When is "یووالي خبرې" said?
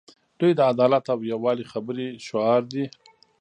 1.31-2.07